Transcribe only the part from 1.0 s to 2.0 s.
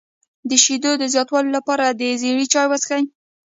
زیاتوالي لپاره